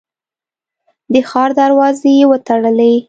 د 1.13 1.15
ښار 1.29 1.49
دروازې 1.59 2.11
یې 2.19 2.25
وتړلې. 2.31 2.93